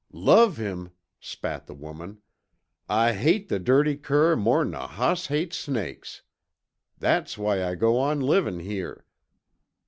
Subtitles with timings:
[0.13, 2.23] "Love him?" spat the woman.
[2.89, 6.23] "I hate the dirty cur more'n a hoss hates snakes.
[6.97, 9.05] That's why I go on livin' here.